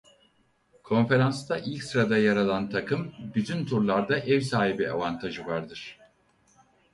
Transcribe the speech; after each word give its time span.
Konferansta 0.83 1.57
ilk 1.57 1.83
sırada 1.83 2.17
yer 2.17 2.35
alan 2.37 2.69
takım 2.69 3.13
Bütün 3.35 3.65
turlarda 3.65 4.19
ev 4.19 4.41
sahibi 4.41 4.91
avantajı 4.91 5.45
vardır. 5.45 5.99